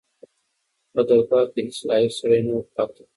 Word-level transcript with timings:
په 0.93 1.01
دربار 1.07 1.45
کې 1.51 1.59
هیڅ 1.67 1.77
لایق 1.87 2.11
سړی 2.19 2.41
نه 2.47 2.53
و 2.55 2.61
پاتې. 2.73 3.03